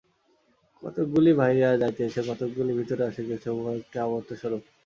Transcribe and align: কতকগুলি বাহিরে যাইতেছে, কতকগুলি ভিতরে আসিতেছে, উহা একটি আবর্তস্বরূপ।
কতকগুলি 0.83 1.31
বাহিরে 1.39 1.69
যাইতেছে, 1.81 2.21
কতকগুলি 2.29 2.71
ভিতরে 2.79 3.03
আসিতেছে, 3.09 3.47
উহা 3.51 3.71
একটি 3.79 3.97
আবর্তস্বরূপ। 3.99 4.63